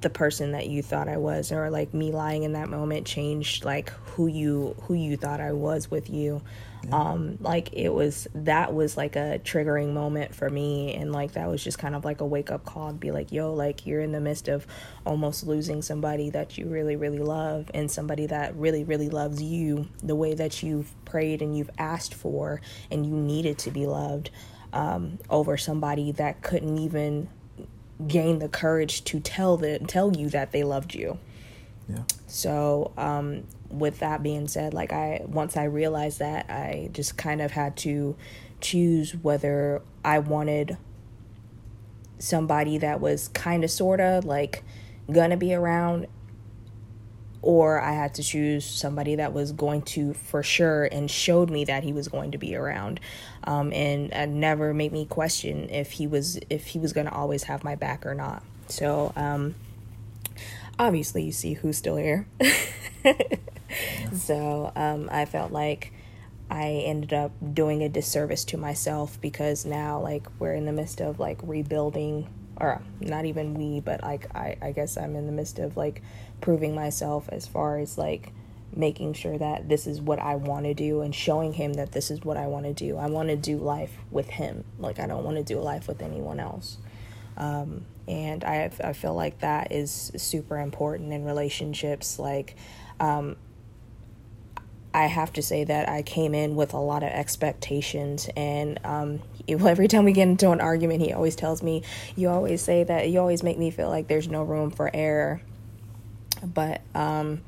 [0.00, 3.64] the person that you thought I was or like me lying in that moment changed
[3.64, 6.42] like who you who you thought I was with you
[6.84, 6.96] yeah.
[6.96, 11.48] um like it was that was like a triggering moment for me and like that
[11.48, 14.00] was just kind of like a wake up call to be like yo like you're
[14.00, 14.66] in the midst of
[15.04, 19.86] almost losing somebody that you really really love and somebody that really really loves you
[20.02, 22.60] the way that you've prayed and you've asked for
[22.90, 24.30] and you needed to be loved
[24.72, 27.28] um over somebody that couldn't even
[28.06, 31.18] gain the courage to tell the tell you that they loved you.
[31.88, 32.02] Yeah.
[32.26, 37.40] So, um, with that being said, like I once I realized that, I just kind
[37.40, 38.16] of had to
[38.60, 40.76] choose whether I wanted
[42.18, 44.64] somebody that was kind of sort of like
[45.10, 46.08] gonna be around
[47.40, 51.64] or I had to choose somebody that was going to for sure and showed me
[51.66, 53.00] that he was going to be around,
[53.44, 57.12] um, and uh, never made me question if he was if he was going to
[57.12, 58.42] always have my back or not.
[58.66, 59.54] So um,
[60.78, 62.26] obviously, you see who's still here.
[64.12, 65.92] so um, I felt like
[66.50, 71.00] I ended up doing a disservice to myself because now like we're in the midst
[71.00, 75.32] of like rebuilding or not even we but like I, I guess i'm in the
[75.32, 76.02] midst of like
[76.40, 78.32] proving myself as far as like
[78.74, 82.10] making sure that this is what I want to do and showing him that this
[82.10, 82.96] is what I want to do.
[82.96, 84.64] I want to do life with him.
[84.78, 86.78] Like I don't want to do life with anyone else.
[87.36, 92.18] Um, and I I feel like that is super important in relationships.
[92.18, 92.56] Like,
[93.00, 93.36] um,
[94.94, 99.20] I have to say that I came in with a lot of expectations, and um,
[99.48, 101.82] every time we get into an argument, he always tells me,
[102.16, 103.08] "You always say that.
[103.08, 105.40] You always make me feel like there's no room for error."
[106.42, 107.40] But um,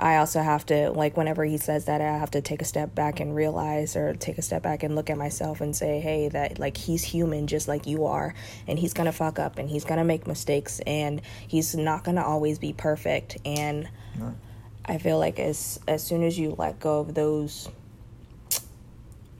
[0.00, 2.94] I also have to like whenever he says that I have to take a step
[2.94, 6.28] back and realize or take a step back and look at myself and say, "Hey,
[6.28, 8.34] that like he's human just like you are
[8.66, 12.58] and he's to fuck up and he's to make mistakes and he's not to always
[12.58, 13.88] be perfect." And
[14.88, 17.68] I feel like as as soon as you let go of those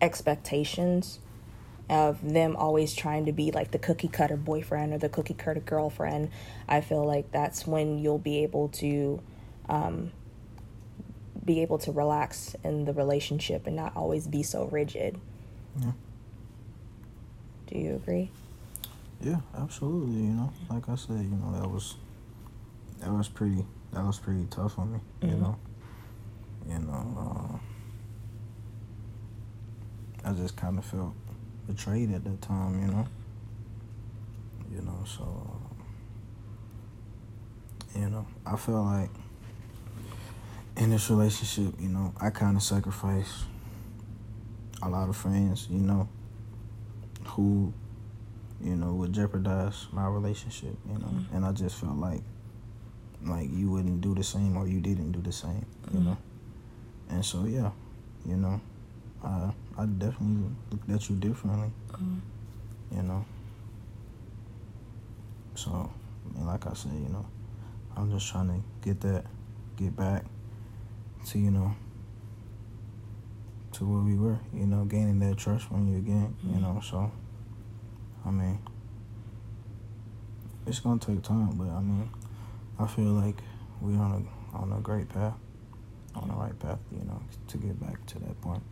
[0.01, 1.19] expectations
[1.89, 5.61] of them always trying to be like the cookie cutter boyfriend or the cookie cutter
[5.61, 6.31] girlfriend,
[6.69, 9.23] I feel like that's when you'll be able to
[9.71, 10.13] um,
[11.43, 15.19] be able to relax in the relationship and not always be so rigid.
[15.81, 15.93] Yeah.
[17.69, 18.31] Do you agree?
[19.23, 20.21] Yeah, absolutely.
[20.21, 21.97] You know, like I said, you know, that was
[23.01, 25.01] that was pretty that was pretty tough on me.
[25.23, 25.41] You Mhm.
[25.41, 25.57] know,
[26.69, 27.61] you know,
[30.25, 31.15] uh, I just kind of felt
[31.67, 32.81] betrayed at that time.
[32.81, 33.07] You know,
[34.71, 35.75] you know, so uh,
[37.99, 39.11] you know, I felt like
[40.77, 43.45] in this relationship, you know, I kind of sacrificed
[44.83, 45.67] a lot of friends.
[45.71, 46.09] You know,
[47.25, 47.73] who
[48.61, 51.07] you know, would jeopardize my relationship, you know.
[51.07, 51.27] Mhm.
[51.33, 52.25] And I just felt like
[53.25, 56.05] like you wouldn't do the same or you didn't do the same, you Mhm.
[56.05, 56.17] know.
[57.11, 57.71] And so yeah,
[58.27, 58.61] you know,
[59.23, 61.71] I I definitely looked at you differently,
[62.95, 63.25] you know.
[65.55, 67.27] So, I mean, like I said, you know,
[67.97, 69.27] I'm just trying to get that,
[69.77, 70.25] get back
[71.27, 71.75] to, you know,
[73.73, 76.63] to where we were, you know, gaining that trust from you again, you Mhm.
[76.63, 76.81] know.
[76.81, 77.11] So,
[78.25, 78.59] I mean,
[80.67, 82.09] it's gonna take time, but I mean,
[82.79, 83.37] I feel like
[83.81, 85.35] we're on a on a great path,
[86.15, 88.63] on the right path, you know, to get back to that point.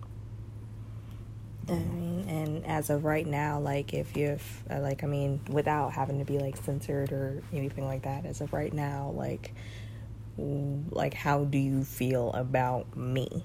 [1.69, 5.93] I mean, and as of right now, like if you've uh, like, I mean, without
[5.93, 9.53] having to be like censored or anything like that, as of right now, like,
[10.39, 13.45] like how do you feel about me?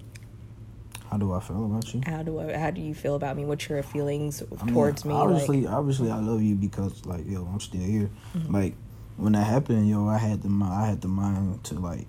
[1.09, 2.01] How do I feel about you?
[2.05, 3.43] How do I, how do you feel about me?
[3.43, 5.13] What's your feelings I mean, towards me?
[5.13, 8.09] Obviously, like, obviously, I love you because like yo, I'm still here.
[8.37, 8.53] Mhm.
[8.53, 8.75] Like
[9.17, 12.07] when that happened, yo, I had the I had the mind to like,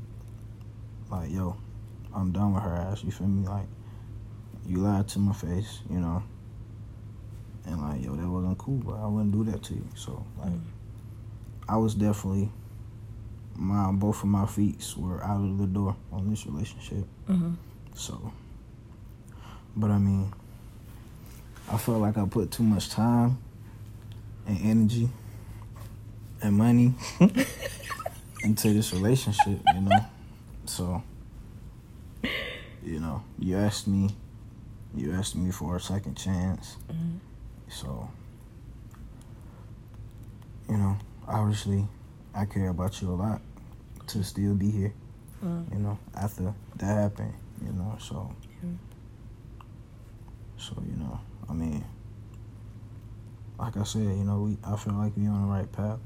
[1.11, 1.57] like yo,
[2.15, 3.05] I'm done with her ass.
[3.05, 3.47] You feel me?
[3.47, 3.67] Like
[4.67, 6.23] you lied to my face, you know.
[7.67, 9.85] And like yo, that wasn't cool, but I wouldn't do that to you.
[9.95, 10.53] So like.
[11.69, 12.51] I was definitely
[13.55, 17.07] my both of my feet were out of the door on this relationship.
[17.29, 17.57] Mhm.
[17.95, 18.33] So,
[19.77, 20.33] but I mean,
[21.71, 23.39] I felt like I put too much time
[24.47, 25.09] and energy
[26.43, 26.95] and money
[28.43, 30.05] into this relationship, you know.
[30.67, 31.03] So,
[32.85, 34.11] you know, you asked me,
[34.95, 36.77] you asked me for a second chance.
[36.91, 37.19] Mhm.
[37.69, 38.09] So,
[40.69, 41.87] you know, obviously,
[42.35, 43.41] I care about you a lot
[44.09, 44.93] to still be here.
[45.45, 45.73] Mhm.
[45.73, 48.33] You know, after that happened, you know, so.
[48.63, 48.71] Yeah.
[50.59, 51.85] So you know, I mean,
[53.59, 55.99] like I said, you know, we I feel like we're on the right path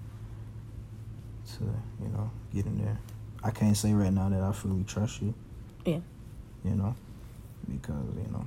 [1.46, 1.64] to
[2.02, 2.98] you know get in there.
[3.42, 5.34] I can't say right now that I fully trust you.
[5.84, 6.00] Yeah.
[6.64, 6.94] You know,
[7.70, 8.46] because you know,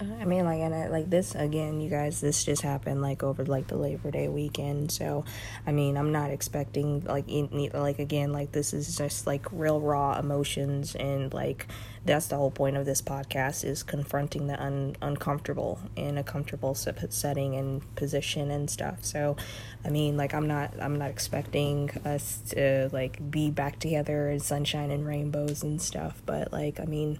[0.00, 2.22] I mean, like, and I, like this again, you guys.
[2.22, 4.90] This just happened like over like the Labor Day weekend.
[4.90, 5.26] So,
[5.66, 9.78] I mean, I'm not expecting like in, like again, like this is just like real
[9.78, 11.66] raw emotions, and like
[12.06, 16.74] that's the whole point of this podcast is confronting the un- uncomfortable in a comfortable
[16.74, 19.04] se- setting and position and stuff.
[19.04, 19.36] So,
[19.84, 24.40] I mean, like, I'm not I'm not expecting us to like be back together and
[24.40, 26.22] sunshine and rainbows and stuff.
[26.24, 27.18] But like, I mean.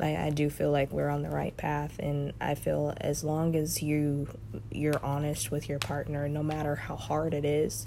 [0.00, 3.54] I, I do feel like we're on the right path and i feel as long
[3.56, 4.28] as you
[4.70, 7.86] you're honest with your partner no matter how hard it is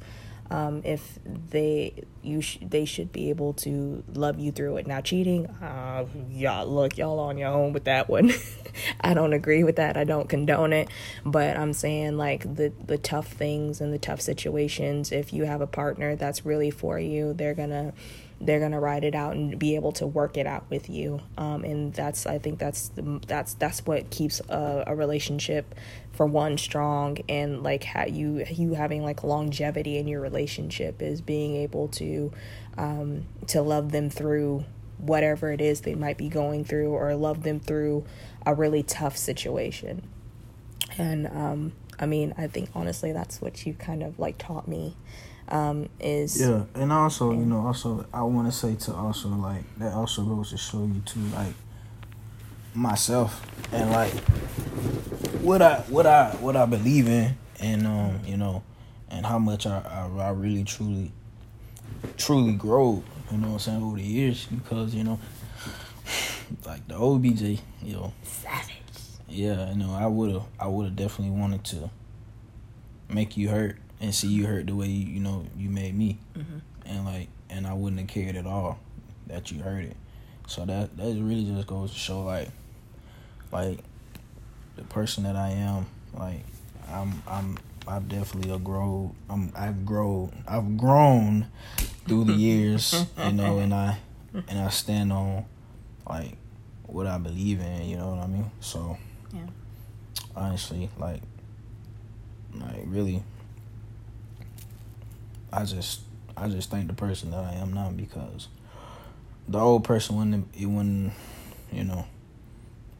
[0.53, 1.17] um, if
[1.49, 4.87] they you sh- they should be able to love you through it.
[4.87, 8.31] Now cheating uh yeah look y'all on your own with that one.
[9.01, 9.97] I don't agree with that.
[9.97, 10.89] I don't condone it.
[11.25, 15.61] But i'm saying like the the tough things and the tough situations if you have
[15.61, 17.93] a partner that's really for you they're gonna
[18.45, 21.63] they're gonna ride it out and be able to work it out with you um,
[21.63, 25.75] and that's i think that's the, that's that's what keeps a, a relationship
[26.11, 31.21] for one strong and like ha- you you having like longevity in your relationship is
[31.21, 32.31] being able to
[32.77, 34.65] um, to love them through
[34.97, 38.05] whatever it is they might be going through or love them through
[38.45, 40.07] a really tough situation.
[40.97, 44.95] And um, I mean, I think honestly that's what you kind of like taught me
[45.49, 49.63] um, is yeah, and also you know also I want to say to also like
[49.77, 51.53] that also goes to show you too like
[52.73, 54.13] myself and like
[55.41, 58.63] what I what I what I believe in and um you know
[59.09, 61.11] and how much I I, I really truly
[62.17, 65.19] truly grow you know what I'm saying over the years because you know
[66.65, 68.77] like the old BJ you know savage.
[69.27, 71.89] Yeah you know I would have I would have definitely wanted to
[73.09, 76.17] make you hurt and see you hurt the way you, you know you made me,
[76.37, 76.57] mm-hmm.
[76.85, 78.77] and like and I wouldn't have cared at all
[79.27, 79.95] that you hurt it.
[80.45, 82.49] So that that really just goes to show like
[83.51, 83.79] like
[84.75, 85.85] the person that I am.
[86.13, 86.43] Like
[86.89, 91.47] I'm I'm I've definitely a grow I'm I've grown I've grown
[92.05, 93.99] through the years, you know, and I
[94.33, 95.45] and I stand on
[96.05, 96.35] like
[96.87, 98.51] what I believe in, you know what I mean?
[98.59, 98.97] So
[99.33, 99.47] yeah.
[100.35, 101.21] honestly, like
[102.53, 103.23] like really
[105.53, 106.01] I just
[106.35, 108.47] I just thank the person that I am now because
[109.47, 111.13] the old person wouldn't it wouldn't
[111.71, 112.05] you know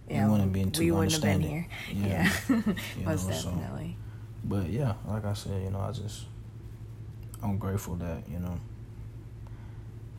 [0.07, 1.67] yeah, wouldn't be too we wouldn't have been here.
[1.91, 2.55] Yeah, yeah.
[3.05, 3.97] most know, definitely.
[3.97, 6.25] So, but yeah, like I said, you know, I just
[7.41, 8.59] I'm grateful that you know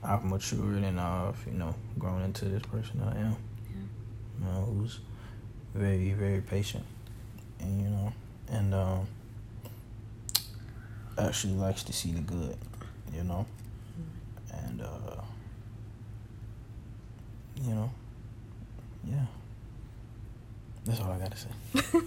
[0.02, 3.36] I've matured and I've you know grown into this person I am.
[3.70, 3.76] Yeah.
[4.40, 4.98] You know, who's
[5.74, 6.84] very very patient,
[7.60, 8.12] and you know,
[8.48, 9.06] and um
[11.18, 12.56] actually likes to see the good,
[13.14, 13.46] you know,
[14.52, 15.22] and uh,
[17.62, 17.90] you know,
[19.04, 19.26] yeah,
[20.84, 22.02] that's all I gotta say.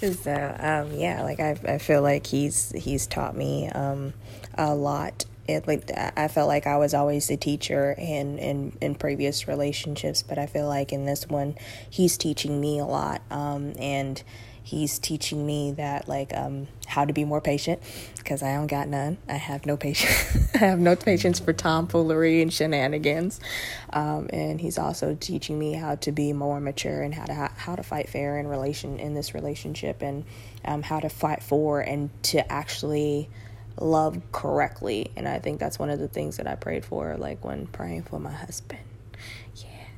[0.12, 4.12] so um, yeah, like I I feel like he's he's taught me um,
[4.54, 5.24] a lot.
[5.46, 10.22] It like I felt like I was always the teacher in, in in previous relationships,
[10.22, 11.56] but I feel like in this one,
[11.90, 13.20] he's teaching me a lot.
[13.30, 14.22] Um, and
[14.64, 17.80] he's teaching me that like um, how to be more patient
[18.16, 19.18] because I don't got none.
[19.28, 20.38] I have no patience.
[20.54, 23.40] I have no patience for tomfoolery and shenanigans.
[23.92, 27.76] Um, and he's also teaching me how to be more mature and how to how
[27.76, 30.24] to fight fair in relation in this relationship and
[30.64, 33.28] um, how to fight for and to actually
[33.78, 35.10] love correctly.
[35.14, 38.04] And I think that's one of the things that I prayed for, like when praying
[38.04, 38.80] for my husband.
[39.56, 39.88] Yeah,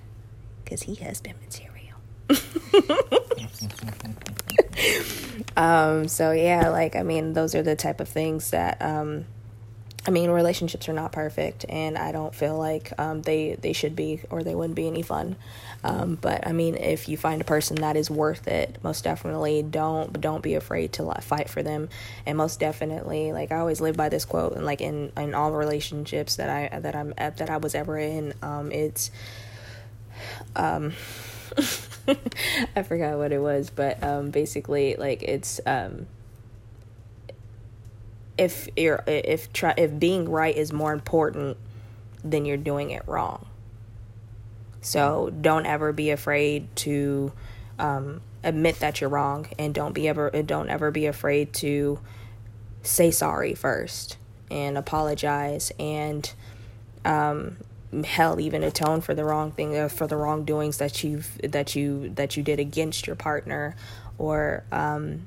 [0.65, 1.76] because he has been material.
[5.57, 9.25] um, so yeah, like I mean, those are the type of things that um,
[10.07, 13.97] I mean, relationships are not perfect, and I don't feel like um, they they should
[13.97, 15.35] be, or they wouldn't be any fun.
[15.83, 19.63] Um, but I mean, if you find a person that is worth it, most definitely
[19.63, 21.89] don't don't be afraid to fight for them,
[22.25, 25.51] and most definitely, like I always live by this quote, and like in in all
[25.51, 29.11] relationships that I that I'm that I was ever in, um, it's
[30.55, 30.93] um.
[32.77, 36.07] I forgot what it was, but um, basically, like it's um,
[38.39, 41.57] if you're if try if being right is more important,
[42.23, 43.47] then you're doing it wrong.
[44.81, 47.33] So don't ever be afraid to
[47.79, 51.99] um, admit that you're wrong, and don't be ever don't ever be afraid to
[52.83, 54.17] say sorry first
[54.49, 56.33] and apologize and
[57.05, 57.57] um,
[58.05, 62.11] hell even atone for the wrong thing uh, for the wrongdoings that you've that you
[62.11, 63.77] that you did against your partner
[64.19, 65.27] or um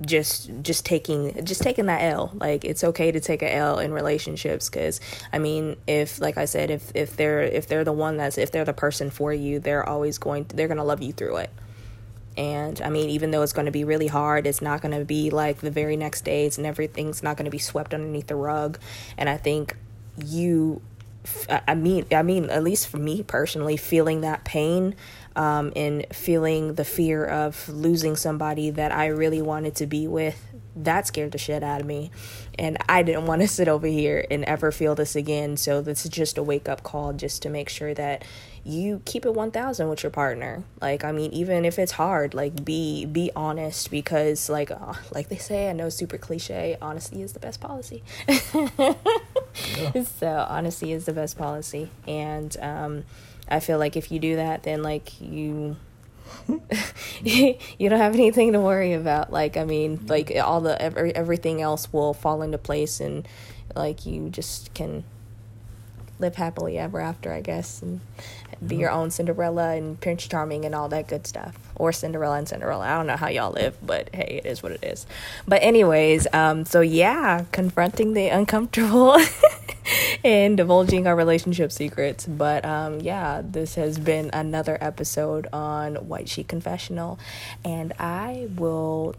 [0.00, 2.32] just just taking just taking that L.
[2.34, 5.00] Like it's okay to take a L in relationships cuz
[5.32, 8.50] I mean, if like I said if if they're if they're the one that's if
[8.50, 11.36] they're the person for you, they're always going to, they're going to love you through
[11.36, 11.50] it.
[12.36, 15.04] And I mean, even though it's going to be really hard, it's not going to
[15.04, 18.36] be like the very next days and everything's not going to be swept underneath the
[18.36, 18.78] rug.
[19.18, 19.76] And I think
[20.16, 20.80] you
[21.48, 24.96] I mean, I mean, at least for me personally, feeling that pain
[25.36, 30.40] um, and feeling the fear of losing somebody that I really wanted to be with,
[30.76, 32.10] that scared the shit out of me.
[32.58, 35.56] And I didn't want to sit over here and ever feel this again.
[35.56, 38.24] So this is just a wake up call just to make sure that
[38.64, 42.64] you keep it 1000 with your partner like i mean even if it's hard like
[42.64, 47.32] be be honest because like uh, like they say i know super cliche honesty is
[47.32, 48.94] the best policy yeah.
[50.04, 53.04] so honesty is the best policy and um
[53.48, 55.76] i feel like if you do that then like you
[57.22, 59.32] you don't have anything to worry about.
[59.32, 60.06] Like i mean mm-hmm.
[60.06, 63.26] like all the every, everything else will fall into place and
[63.74, 65.04] like you just can
[66.18, 68.00] live happily ever after, I guess, and
[68.66, 68.80] be mm-hmm.
[68.80, 71.56] your own Cinderella and Prince Charming and all that good stuff.
[71.82, 72.86] Or Cinderella and Cinderella.
[72.86, 75.04] I don't know how y'all live, but hey, it is what it is.
[75.48, 79.16] But anyways, um, so yeah, confronting the uncomfortable
[80.24, 82.24] and divulging our relationship secrets.
[82.24, 87.18] But um, yeah, this has been another episode on White Sheet Confessional,
[87.64, 89.16] and I will,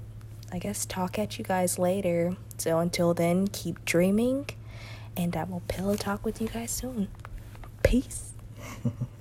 [0.50, 2.38] I guess, talk at you guys later.
[2.58, 4.46] So until then, keep dreaming,
[5.18, 7.10] and I will pillow talk with you guys soon.
[7.84, 8.32] Peace.